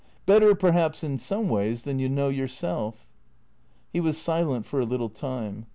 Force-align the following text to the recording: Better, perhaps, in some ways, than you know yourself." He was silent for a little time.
Better, 0.25 0.55
perhaps, 0.55 1.03
in 1.03 1.19
some 1.19 1.47
ways, 1.47 1.83
than 1.83 1.99
you 1.99 2.09
know 2.09 2.29
yourself." 2.29 3.05
He 3.93 3.99
was 3.99 4.17
silent 4.17 4.65
for 4.65 4.79
a 4.79 4.83
little 4.83 5.09
time. 5.09 5.67